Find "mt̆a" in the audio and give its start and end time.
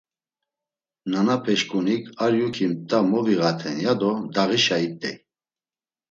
2.71-2.99